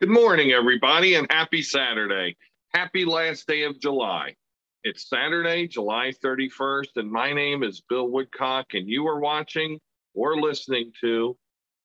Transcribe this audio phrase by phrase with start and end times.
[0.00, 2.36] Good morning, everybody, and happy Saturday.
[2.72, 4.36] Happy last day of July.
[4.84, 9.80] It's Saturday, July 31st, and my name is Bill Woodcock, and you are watching
[10.14, 11.36] or listening to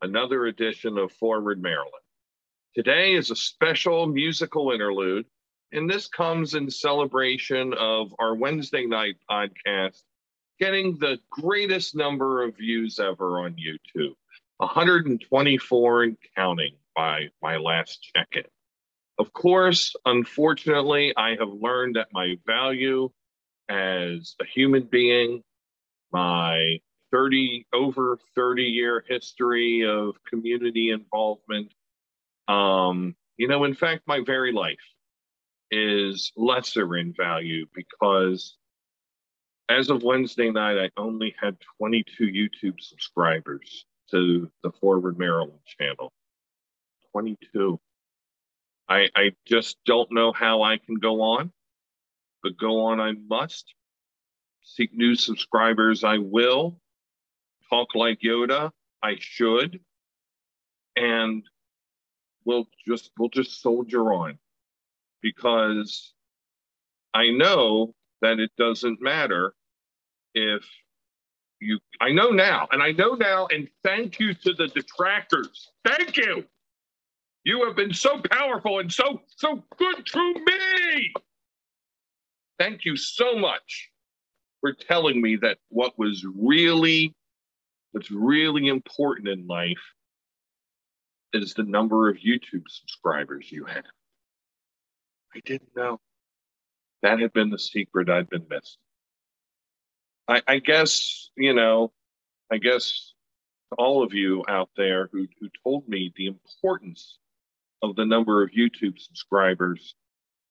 [0.03, 1.91] another edition of Forward Maryland.
[2.75, 5.25] Today is a special musical interlude,
[5.71, 10.03] and this comes in celebration of our Wednesday night podcast
[10.59, 14.13] getting the greatest number of views ever on YouTube
[14.59, 18.43] 124 and counting by my last check in.
[19.19, 23.09] Of course, unfortunately, I have learned that my value
[23.69, 25.43] as a human being,
[26.11, 26.79] my
[27.11, 31.71] 30 over 30 year history of community involvement,
[32.47, 34.77] um, you know, in fact, my very life
[35.71, 38.57] is lesser in value because
[39.69, 46.11] as of Wednesday night, I only had 22 YouTube subscribers to the Forward Maryland channel.
[47.13, 47.79] 22.
[48.89, 51.51] I, I just don't know how I can go on,
[52.41, 53.73] but go on I must.
[54.63, 56.79] Seek new subscribers, I will.
[57.69, 59.79] Talk like Yoda, I should.
[60.95, 61.43] And
[62.45, 64.37] we'll just we'll just soldier on
[65.21, 66.13] because
[67.13, 69.53] I know that it doesn't matter
[70.33, 70.63] if
[71.59, 75.71] you I know now, and I know now, and thank you to the detractors.
[75.85, 76.45] Thank you.
[77.43, 81.13] You have been so powerful and so so good to me.
[82.57, 83.89] Thank you so much
[84.61, 87.13] for telling me that what was really
[87.91, 89.93] what's really important in life
[91.33, 93.83] is the number of YouTube subscribers you have.
[95.35, 95.99] I didn't know.
[97.01, 98.77] That had been the secret I'd been missing.
[100.27, 101.91] I, I guess, you know,
[102.51, 103.13] I guess
[103.77, 107.17] all of you out there who, who told me the importance
[107.83, 109.93] of the number of YouTube subscribers.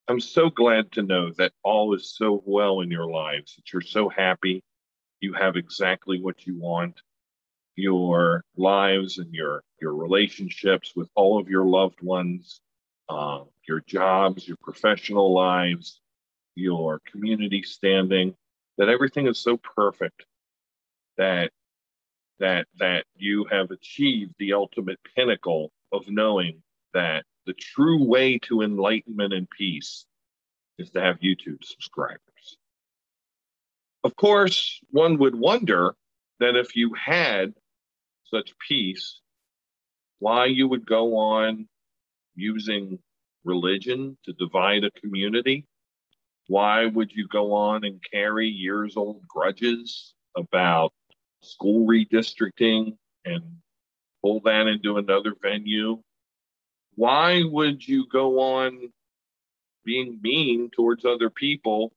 [0.07, 3.81] I'm so glad to know that all is so well in your lives, that you're
[3.81, 4.63] so happy.
[5.21, 7.01] You have exactly what you want.
[7.75, 12.61] Your lives and your, your relationships with all of your loved ones,
[13.09, 16.01] uh, your jobs, your professional lives,
[16.55, 18.35] your community standing,
[18.77, 20.27] that everything is so perfect
[21.17, 21.51] that
[22.41, 26.61] that that you have achieved the ultimate pinnacle of knowing
[26.93, 30.07] that the true way to enlightenment and peace
[30.79, 32.57] is to have YouTube subscribers.
[34.05, 35.95] Of course, one would wonder
[36.41, 37.55] that if you had
[38.25, 39.21] such peace,
[40.19, 41.69] why you would go on
[42.35, 42.99] using
[43.45, 45.67] religion to divide a community?
[46.49, 50.93] Why would you go on and carry years old grudges about
[51.43, 53.43] school redistricting and
[54.23, 56.03] pull that into another venue
[56.95, 58.93] why would you go on
[59.85, 61.93] being mean towards other people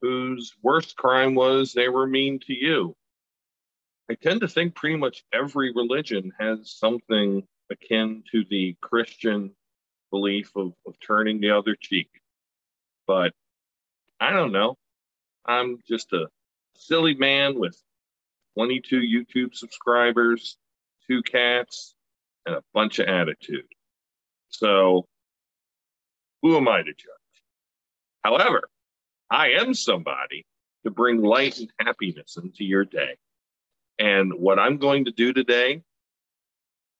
[0.00, 2.96] whose worst crime was they were mean to you?
[4.10, 9.52] I tend to think pretty much every religion has something akin to the Christian
[10.10, 12.10] belief of, of turning the other cheek.
[13.06, 13.32] But
[14.18, 14.76] I don't know.
[15.46, 16.28] I'm just a
[16.76, 17.80] silly man with
[18.56, 20.56] 22 YouTube subscribers,
[21.06, 21.94] two cats,
[22.46, 23.66] and a bunch of attitude.
[24.50, 25.06] So
[26.42, 27.42] who am I to judge?
[28.22, 28.68] However,
[29.30, 30.44] I am somebody
[30.84, 33.16] to bring light and happiness into your day.
[33.98, 35.82] And what I'm going to do today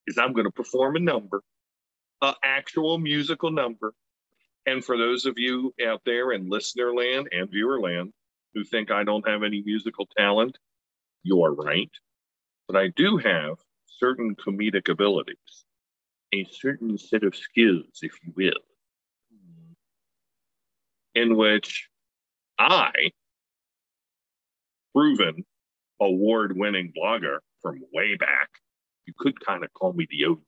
[0.07, 1.43] is I'm going to perform a number,
[2.23, 3.95] an actual musical number.
[4.67, 8.13] And for those of you out there in listener land and viewer land
[8.55, 10.59] who think I don't have any musical talent,
[11.23, 11.91] you're right.
[12.69, 13.57] But I do have
[13.87, 15.65] certain comedic abilities
[16.33, 18.63] a certain set of skills, if you will,
[21.15, 21.89] in which
[22.59, 22.93] I,
[24.95, 25.45] proven
[26.01, 28.49] award winning blogger from way back,
[29.07, 30.39] you could kind of call me the OG,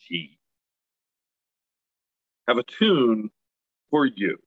[2.49, 3.31] have a tune
[3.91, 4.39] for you,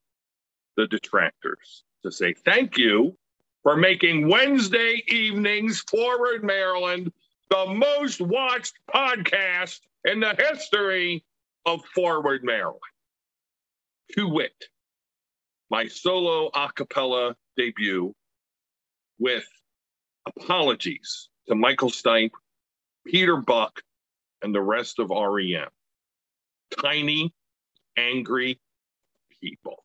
[0.77, 3.17] the detractors, to say thank you
[3.63, 7.11] for making Wednesday evenings Forward Maryland
[7.49, 11.23] the most watched podcast in the history
[11.65, 12.79] of Forward Maryland.
[14.13, 14.65] To wit,
[15.69, 18.13] my solo a cappella debut
[19.19, 19.45] with
[20.25, 22.31] apologies to Michael Stipe,
[23.05, 23.81] Peter Buck,
[24.41, 25.69] and the rest of REM.
[26.81, 27.33] Tiny,
[27.97, 28.59] angry
[29.41, 29.84] people.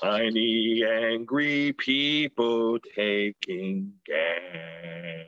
[0.00, 5.26] Tiny angry people taking gas.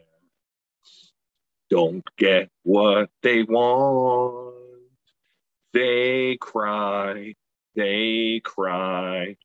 [1.68, 4.54] Don't get what they want.
[5.72, 7.34] They cry,
[7.74, 9.36] they cry,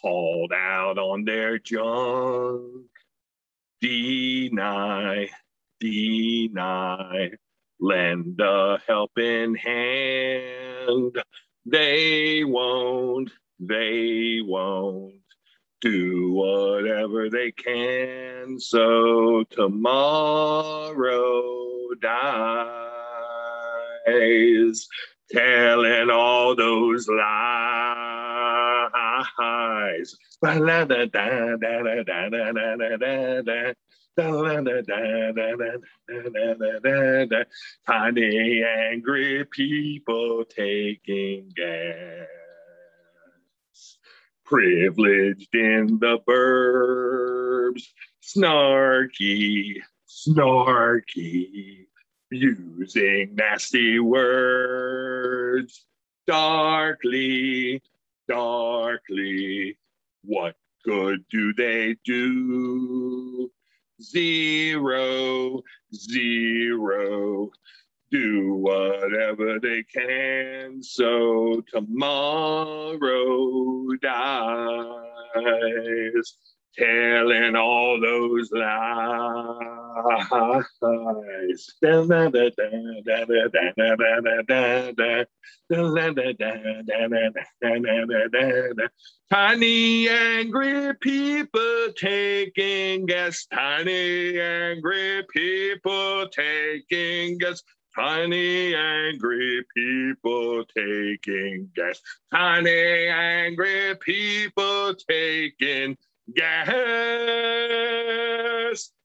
[0.00, 2.86] called out on their junk.
[3.80, 5.28] Deny,
[5.78, 7.30] deny,
[7.80, 11.16] lend a helping hand.
[11.64, 15.14] They won't, they won't
[15.80, 18.58] do whatever they can.
[18.58, 20.94] So tomorrow
[22.00, 22.88] dies,
[25.30, 27.38] telling all those lies.
[37.86, 42.37] Tiny angry people taking gas.
[44.48, 47.82] Privileged in the burbs,
[48.22, 49.74] snarky,
[50.08, 51.84] snarky,
[52.30, 55.84] using nasty words,
[56.26, 57.82] darkly,
[58.26, 59.76] darkly.
[60.24, 63.50] What good do they do?
[64.00, 65.62] Zero,
[65.94, 67.50] zero.
[68.10, 72.98] Do whatever they can so tomorrow
[74.00, 75.02] dies.
[76.76, 78.78] Telling all those lies.
[89.30, 93.46] Tiny angry people taking gas.
[93.52, 97.62] Tiny angry people taking gas.
[97.98, 102.00] Tiny angry people taking gas.
[102.32, 105.96] Tiny angry people taking
[106.32, 106.68] gas.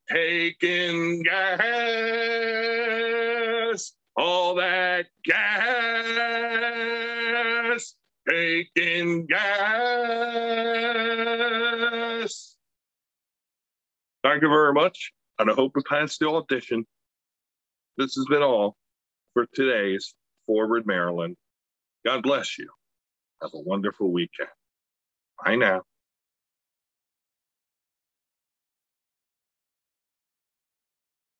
[0.07, 1.63] Taking gas.
[4.15, 5.55] All that gas.
[8.29, 9.47] Taking gas.
[14.23, 16.85] Thank you very much, and I hope you passed the audition.
[17.97, 18.77] This has been all
[19.33, 20.15] for today's
[20.47, 21.37] Forward Maryland.
[22.05, 22.69] God bless you.
[23.41, 24.49] Have a wonderful weekend.
[25.45, 25.83] Bye now.